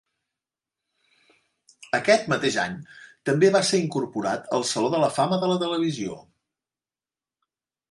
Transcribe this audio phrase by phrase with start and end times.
[1.97, 2.79] Aquest mateix any,
[3.31, 6.19] també va ser incorporat al Saló de la Fama de la Televisió.